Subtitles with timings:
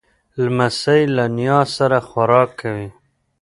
[0.43, 2.89] لمسی له نیا سره خوراک کوي.